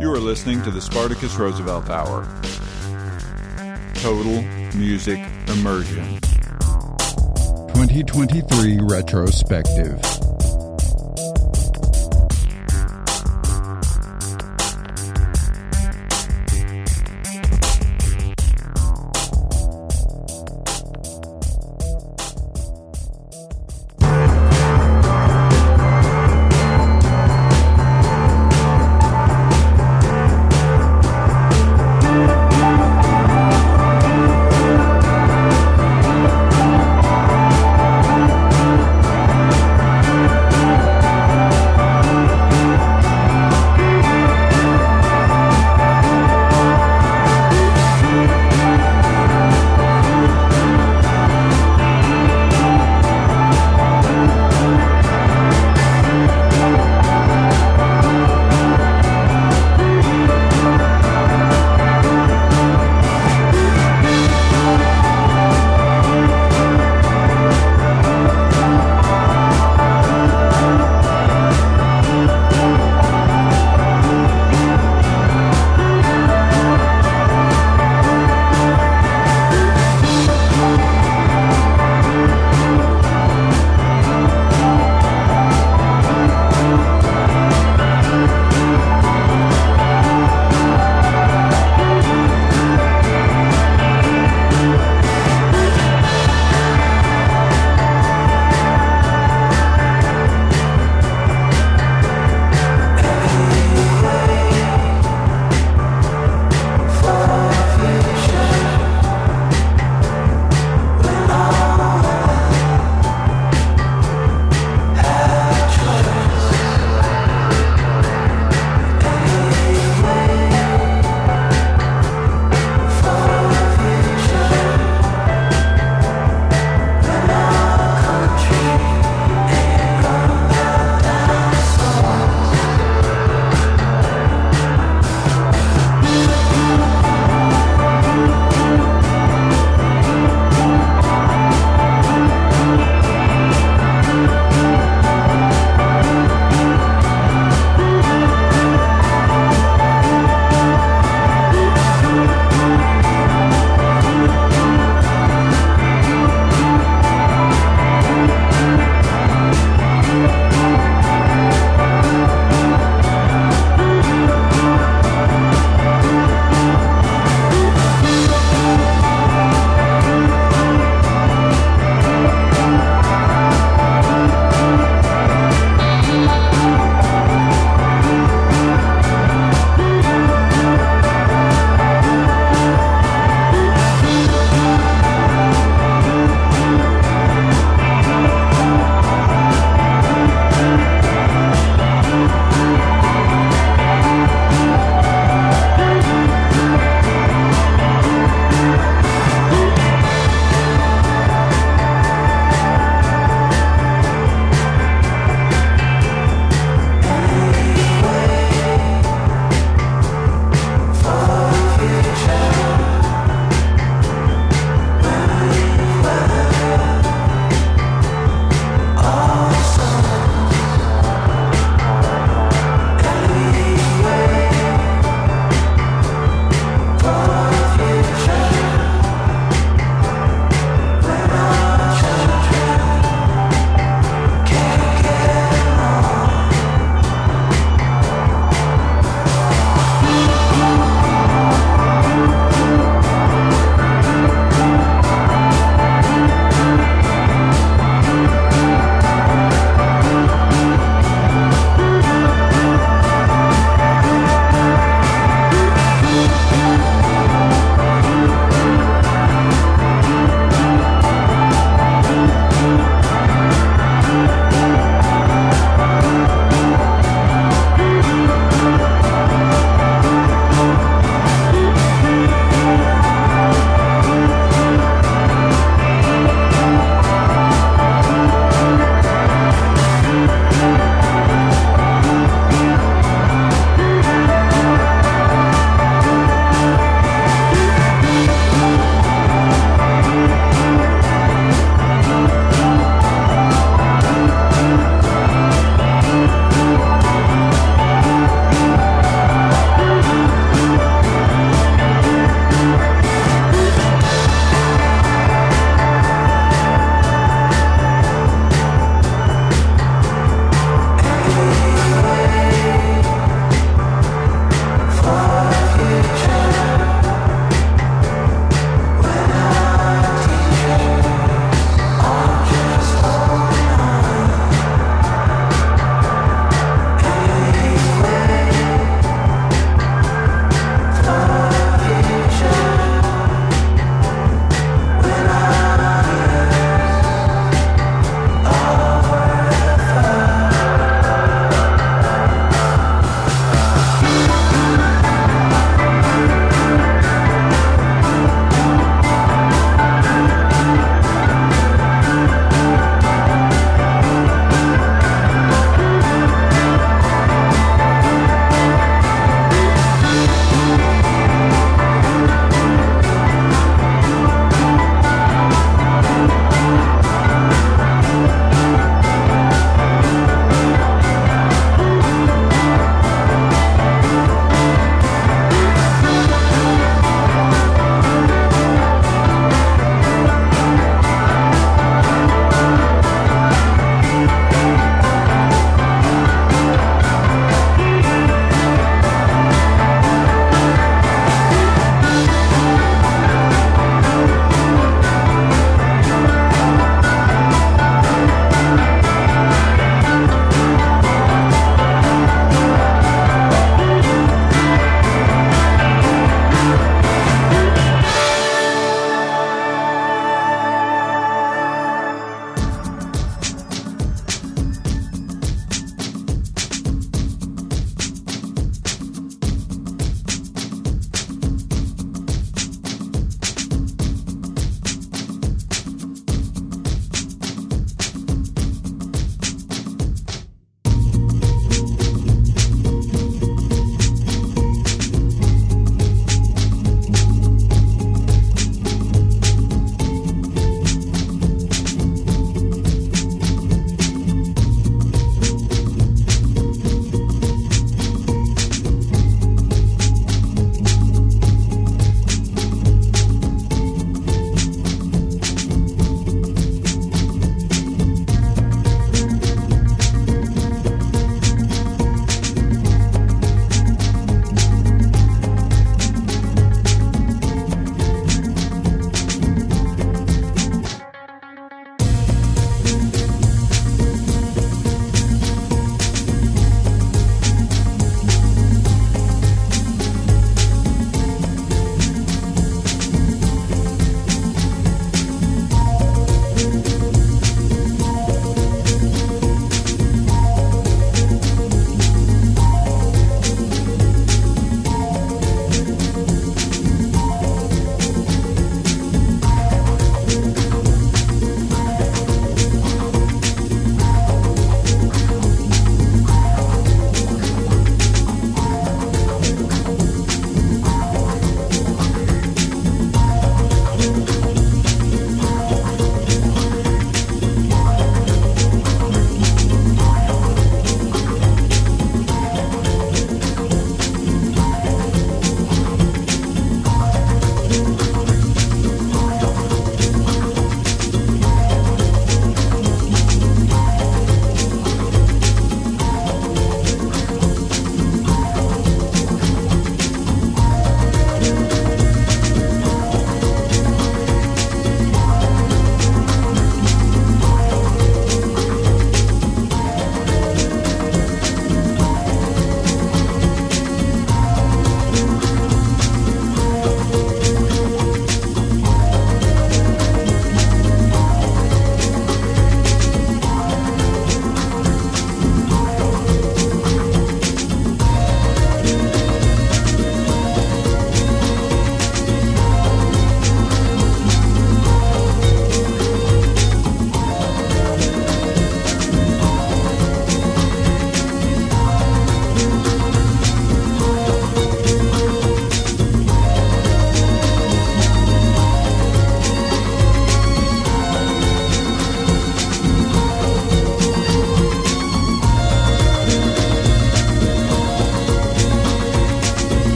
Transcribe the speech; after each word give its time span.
You 0.00 0.10
are 0.14 0.18
listening 0.18 0.62
to 0.62 0.70
the 0.70 0.80
Spartacus 0.80 1.36
Roosevelt 1.36 1.90
Hour. 1.90 2.26
Total 3.96 4.40
Music 4.74 5.18
Immersion. 5.48 6.18
2023 7.74 8.78
Retrospective. 8.80 10.19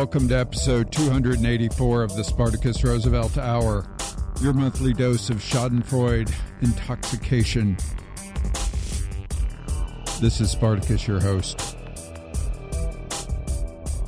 Welcome 0.00 0.28
to 0.28 0.38
episode 0.38 0.90
284 0.92 2.02
of 2.02 2.16
the 2.16 2.24
Spartacus 2.24 2.82
Roosevelt 2.82 3.36
Hour, 3.36 3.84
your 4.40 4.54
monthly 4.54 4.94
dose 4.94 5.28
of 5.28 5.36
Schadenfreude 5.36 6.32
intoxication. 6.62 7.76
This 10.18 10.40
is 10.40 10.50
Spartacus, 10.50 11.06
your 11.06 11.20
host. 11.20 11.76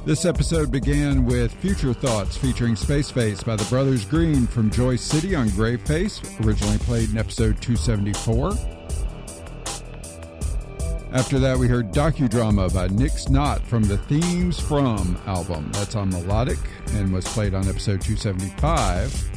This 0.06 0.24
episode 0.24 0.72
began 0.72 1.26
with 1.26 1.52
Future 1.52 1.92
Thoughts 1.92 2.38
featuring 2.38 2.74
Spaceface 2.74 3.44
by 3.44 3.56
the 3.56 3.64
Brothers 3.66 4.06
Griin 4.06 4.46
from 4.46 4.70
Joy 4.70 4.96
City 4.96 5.34
on 5.34 5.48
Graveface, 5.48 6.42
originally 6.46 6.78
played 6.78 7.10
in 7.10 7.18
episode 7.18 7.60
274. 7.60 8.71
After 11.14 11.38
that, 11.40 11.58
we 11.58 11.68
heard 11.68 11.92
Docudrama 11.92 12.72
by 12.72 12.88
Nyx 12.88 13.28
Nott 13.28 13.62
from 13.66 13.82
the 13.82 13.98
Themes 13.98 14.58
From 14.58 15.20
album. 15.26 15.70
That's 15.72 15.94
on 15.94 16.08
Melodic 16.08 16.56
and 16.94 17.12
was 17.12 17.26
played 17.26 17.52
on 17.52 17.68
episode 17.68 18.00
275. 18.00 19.30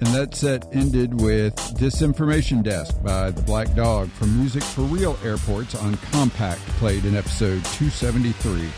And 0.00 0.06
that 0.14 0.34
set 0.34 0.64
ended 0.74 1.20
with 1.20 1.54
Disinformation 1.78 2.62
Desk 2.62 2.94
by 3.02 3.30
The 3.30 3.42
Black 3.42 3.74
Dog 3.74 4.08
from 4.10 4.34
Music 4.38 4.62
for 4.62 4.80
Real 4.82 5.18
Airports 5.22 5.74
on 5.74 5.96
Compact, 6.12 6.60
played 6.78 7.04
in 7.04 7.14
episode 7.14 7.62
273. 7.64 8.70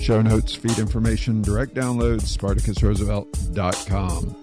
Show 0.00 0.22
notes, 0.22 0.54
feed 0.54 0.78
information, 0.78 1.42
direct 1.42 1.74
downloads, 1.74 2.34
SpartacusRoosevelt.com. 2.36 4.41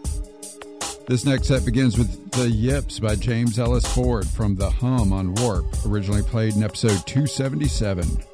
This 1.10 1.26
next 1.26 1.48
set 1.48 1.65
begins 1.65 1.98
with 1.98 2.30
The 2.34 2.52
Yips 2.52 3.00
by 3.00 3.15
James 3.15 3.58
Ellis 3.58 3.84
Ford 3.95 4.28
from 4.28 4.54
The 4.54 4.69
Hum 4.69 5.12
on 5.12 5.34
Warp, 5.34 5.65
originally 5.88 6.22
played 6.22 6.56
in 6.56 6.62
episode 6.62 7.04
277. 7.08 8.29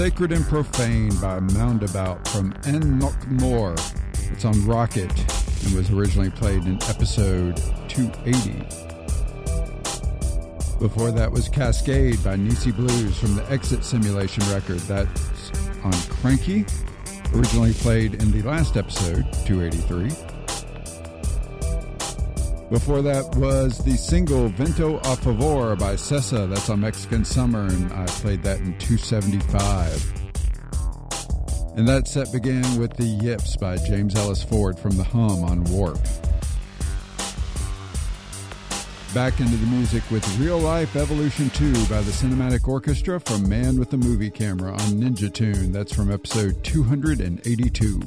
Sacred 0.00 0.32
and 0.32 0.46
Profane 0.46 1.14
by 1.20 1.40
Moundabout 1.40 2.26
from 2.28 2.52
An 2.64 2.80
Cnoc 2.80 3.26
Mor. 3.38 3.74
It's 4.32 4.46
on 4.46 4.66
Rocket 4.66 5.10
and 5.10 5.74
was 5.74 5.90
originally 5.90 6.30
played 6.30 6.64
in 6.64 6.82
episode 6.84 7.58
280. 7.88 8.52
Before 10.78 11.10
that 11.10 11.30
was 11.30 11.50
Cascade 11.50 12.24
by 12.24 12.36
Niecy 12.36 12.74
Blues 12.74 13.18
from 13.18 13.36
the 13.36 13.44
Exit 13.50 13.84
Simulation 13.84 14.42
record. 14.50 14.78
That's 14.78 15.50
on 15.84 15.92
Kranky, 15.92 16.64
originally 17.34 17.74
played 17.74 18.14
in 18.22 18.30
the 18.30 18.40
last 18.40 18.78
episode, 18.78 19.30
283. 19.44 20.39
Before 22.70 23.02
that 23.02 23.34
was 23.34 23.78
the 23.78 23.96
single 23.96 24.48
Vento 24.48 24.98
a 24.98 25.16
Favor 25.16 25.74
by 25.74 25.94
Sessa. 25.94 26.48
That's 26.48 26.70
on 26.70 26.80
Mexican 26.80 27.24
Summer, 27.24 27.66
and 27.66 27.92
I 27.92 28.06
played 28.06 28.44
that 28.44 28.60
in 28.60 28.78
275. 28.78 30.12
And 31.76 31.88
that 31.88 32.06
set 32.06 32.30
began 32.30 32.78
with 32.78 32.96
the 32.96 33.04
Yips 33.04 33.56
by 33.56 33.76
James 33.76 34.14
Ellis 34.14 34.44
Ford 34.44 34.78
from 34.78 34.96
the 34.96 35.02
Hum 35.02 35.42
on 35.42 35.64
Warp. 35.64 35.98
Back 39.14 39.40
into 39.40 39.56
the 39.56 39.66
music 39.66 40.08
with 40.12 40.38
Reel 40.38 40.60
Life 40.60 40.94
Evolution 40.94 41.50
2 41.50 41.72
by 41.86 42.00
the 42.02 42.12
Cinematic 42.12 42.68
Orchestra 42.68 43.18
from 43.18 43.48
Man 43.48 43.80
with 43.80 43.90
the 43.90 43.96
Movie 43.96 44.30
Camera 44.30 44.70
on 44.70 44.78
Ninja 44.78 45.32
Tune. 45.34 45.72
That's 45.72 45.92
from 45.92 46.12
episode 46.12 46.62
282. 46.62 48.00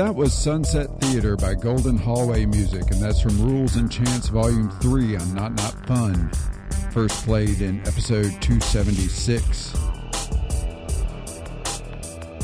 That 0.00 0.14
was 0.14 0.32
Sunset 0.32 0.88
Theater 1.02 1.36
by 1.36 1.52
Golden 1.52 1.98
Hallway 1.98 2.46
Music, 2.46 2.90
and 2.90 3.02
that's 3.02 3.20
from 3.20 3.38
Rules 3.38 3.76
and 3.76 3.92
Chance 3.92 4.28
Volume 4.28 4.70
3 4.80 5.16
on 5.16 5.34
Not 5.34 5.52
Not 5.56 5.86
Fun, 5.86 6.30
first 6.90 7.22
played 7.26 7.60
in 7.60 7.80
episode 7.80 8.32
276. 8.40 9.72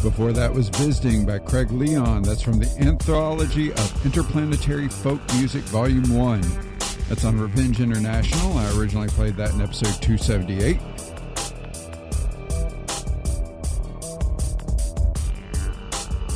Before 0.03 0.35
that 0.35 0.53
was 0.53 0.69
Visiting 0.69 1.25
by 1.25 1.39
Craig 1.39 1.71
Leon, 1.71 2.25
that's 2.25 2.43
from 2.43 2.59
the 2.59 2.69
Anthology 2.79 3.73
of 3.73 4.05
Interplanetary 4.05 4.89
Folk 4.89 5.23
Music 5.37 5.63
Volume 5.63 6.15
1. 6.15 6.43
That's 7.09 7.25
on 7.25 7.41
Revenge 7.41 7.81
International. 7.81 8.53
I 8.59 8.79
originally 8.79 9.09
played 9.09 9.35
that 9.37 9.55
in 9.55 9.63
episode 9.63 10.03
278. 10.03 10.79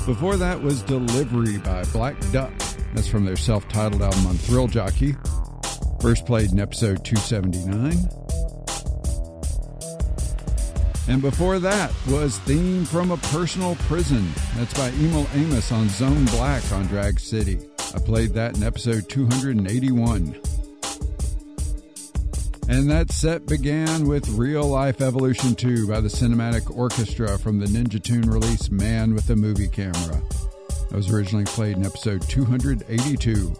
Before 0.07 0.36
that 0.36 0.61
was 0.61 0.82
Delivery 0.82 1.59
by 1.59 1.84
Black 1.92 2.16
Duck. 2.32 2.53
That's 2.94 3.07
from 3.07 3.24
their 3.24 3.36
self 3.36 3.68
titled 3.68 4.03
album 4.03 4.26
on 4.26 4.36
Thrill 4.36 4.66
Jockey. 4.66 5.14
First 6.01 6.26
played 6.26 6.51
in 6.51 6.59
episode 6.59 7.05
279. 7.05 8.09
And 11.09 11.22
before 11.22 11.59
that 11.59 11.92
was 12.09 12.38
Theme 12.40 12.84
from 12.84 13.11
a 13.11 13.16
Personal 13.18 13.74
Prison. 13.86 14.32
That's 14.57 14.74
by 14.74 14.88
Emil 14.88 15.26
Amos 15.34 15.70
on 15.70 15.88
Zone 15.90 16.24
Black 16.26 16.70
on 16.72 16.86
Drag 16.86 17.20
City. 17.20 17.59
I 17.94 17.98
played 17.98 18.30
that 18.34 18.57
in 18.57 18.62
episode 18.62 19.09
281. 19.09 20.40
And 22.71 22.89
that 22.89 23.11
set 23.11 23.47
began 23.47 24.07
with 24.07 24.29
Reel 24.29 24.64
Life 24.64 25.01
Evolution 25.01 25.57
2 25.57 25.89
by 25.89 26.01
the 26.01 26.07
Cinematic 26.07 26.71
Orchestra 26.75 27.37
from 27.37 27.59
the 27.59 27.66
Ninja 27.66 28.01
Tune 28.01 28.31
release 28.31 28.71
Man 28.71 29.12
with 29.12 29.29
a 29.29 29.35
Movie 29.35 29.66
Camera. 29.66 30.23
That 30.89 30.93
was 30.93 31.12
originally 31.12 31.47
played 31.47 31.79
in 31.79 31.85
episode 31.85 32.23
282. 32.29 33.57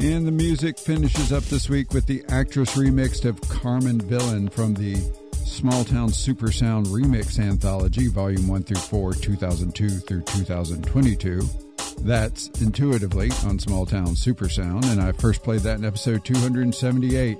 And 0.00 0.26
the 0.26 0.32
music 0.32 0.78
finishes 0.78 1.30
up 1.30 1.42
this 1.44 1.68
week 1.68 1.92
with 1.92 2.06
the 2.06 2.24
actress 2.30 2.76
remix 2.76 3.26
of 3.26 3.38
Carmen 3.42 4.00
Villain 4.00 4.48
from 4.48 4.72
the 4.72 4.94
Smalltown 5.44 6.08
Supersound 6.08 6.86
Remix 6.86 7.38
Anthology, 7.38 8.08
Volume 8.08 8.48
1 8.48 8.62
through 8.62 8.78
4, 8.78 9.12
2002 9.12 9.88
through 9.90 10.22
2022. 10.22 11.67
That's 12.00 12.48
intuitively 12.60 13.30
on 13.44 13.58
Smalltown 13.58 14.16
Supersound, 14.16 14.90
and 14.90 15.00
I 15.00 15.12
first 15.12 15.42
played 15.42 15.60
that 15.60 15.78
in 15.78 15.84
episode 15.84 16.24
278. 16.24 17.36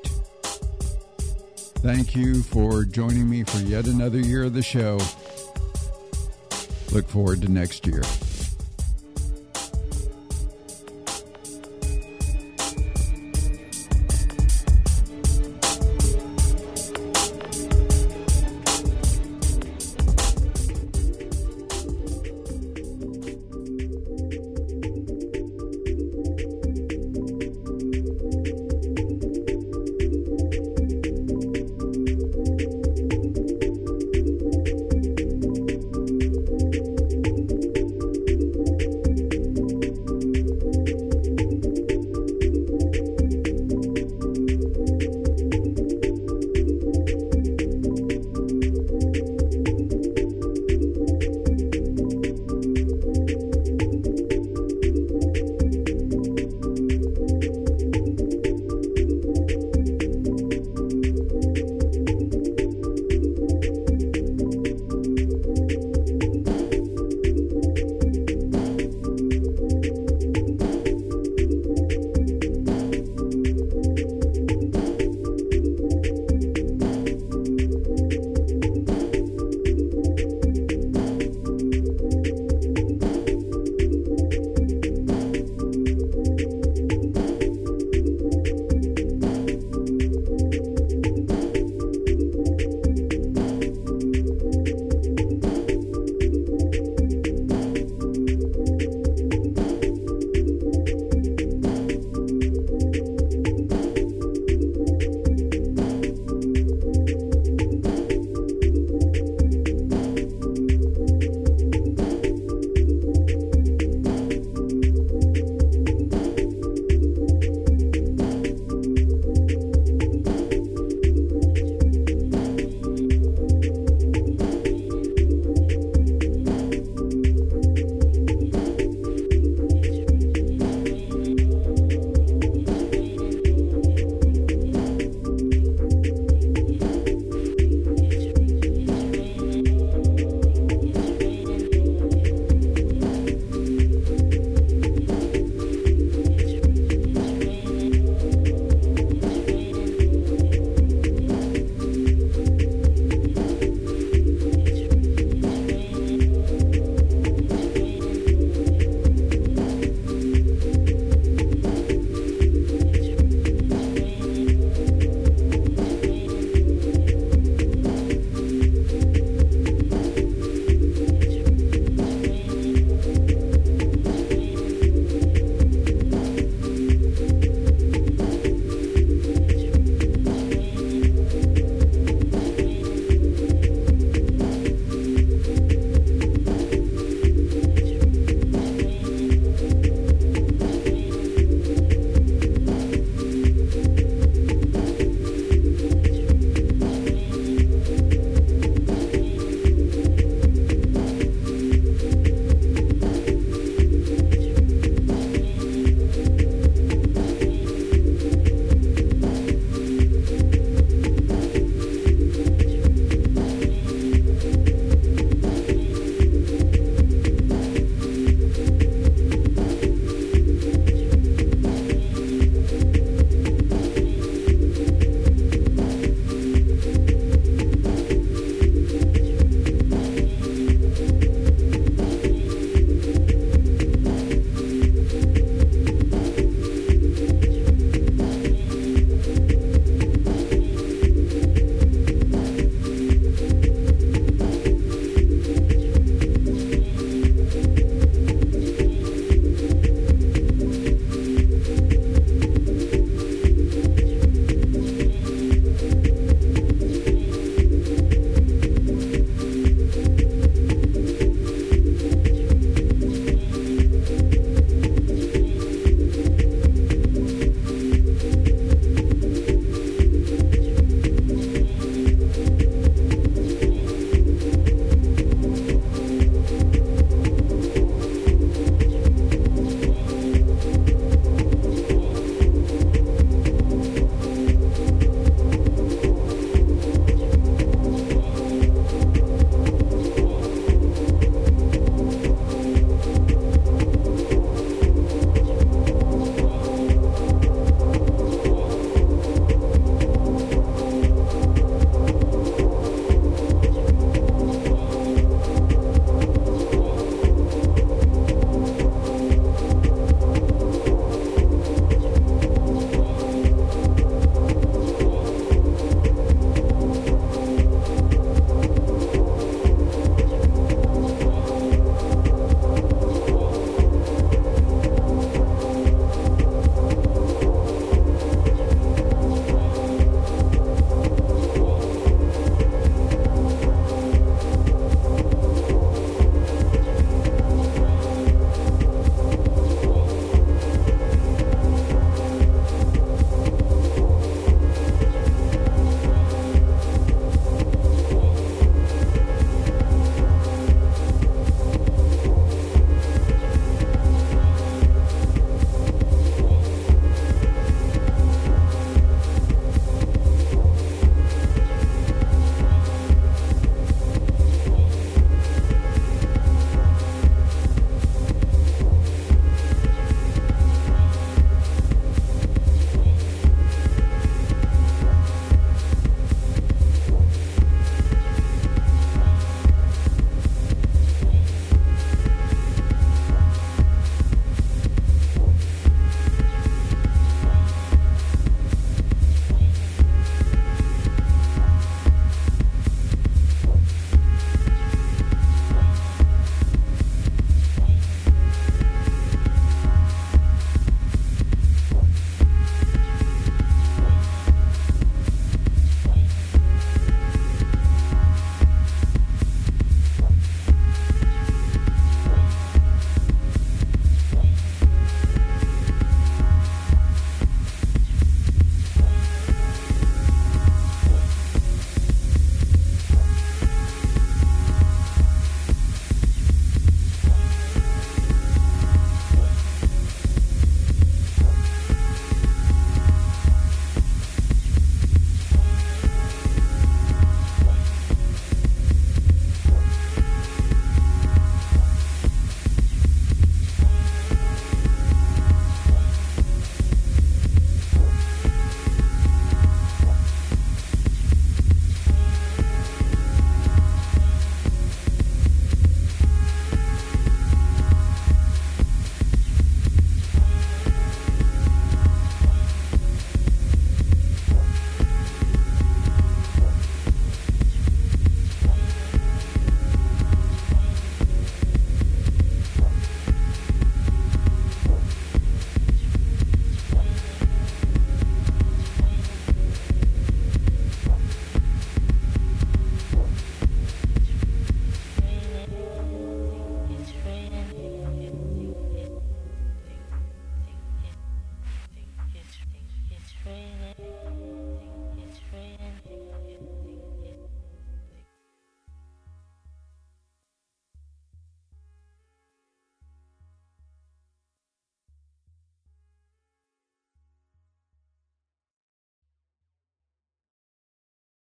Thank 1.81 2.17
you 2.17 2.43
for 2.43 2.85
joining 2.85 3.31
me 3.31 3.45
for 3.45 3.59
yet 3.59 3.87
another 3.87 4.19
year 4.19 4.45
of 4.45 4.55
the 4.55 4.63
show. 4.63 4.99
Look 6.93 7.09
forward 7.09 7.43
to 7.43 7.49
next 7.49 7.87
year. 7.87 8.03